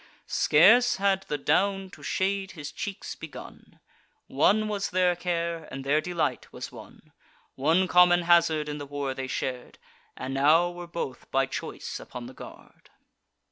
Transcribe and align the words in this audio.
Scarce 0.25 0.95
had 0.95 1.27
the 1.27 1.37
down 1.37 1.91
to 1.91 2.01
shade 2.01 2.53
his 2.53 2.71
cheeks 2.71 3.13
begun. 3.13 3.79
One 4.25 4.67
was 4.67 4.89
their 4.89 5.15
care, 5.15 5.67
and 5.69 5.83
their 5.83 6.01
delight 6.01 6.51
was 6.51 6.71
one: 6.71 7.11
One 7.53 7.87
common 7.87 8.23
hazard 8.23 8.67
in 8.67 8.79
the 8.79 8.87
war 8.87 9.13
they 9.13 9.27
shar'd, 9.27 9.77
And 10.17 10.33
now 10.33 10.71
were 10.71 10.87
both 10.87 11.29
by 11.29 11.45
choice 11.45 11.99
upon 11.99 12.25
the 12.25 12.33
guard. 12.33 12.89